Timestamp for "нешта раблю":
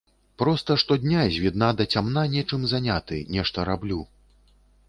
3.37-4.01